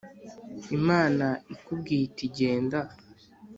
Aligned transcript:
imana 0.77 1.27
ikubwiye 1.53 2.03
iti 2.09 2.25
genda 2.37 2.79